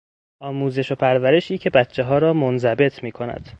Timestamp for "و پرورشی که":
0.91-1.69